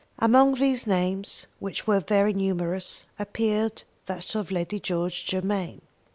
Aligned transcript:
Among 0.17 0.55
these 0.55 0.87
names, 0.87 1.45
which 1.59 1.85
were 1.85 1.99
very 1.99 2.33
numerous, 2.33 3.03
appeared 3.19 3.83
that 4.07 4.33
of 4.33 4.49
Lady 4.49 4.79
George 4.79 5.25
Germain. 5.27 5.79